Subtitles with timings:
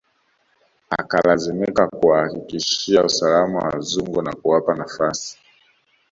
[0.91, 5.37] Akalazimika kuwahakikishia usalama wazungu na kuwapa nafasi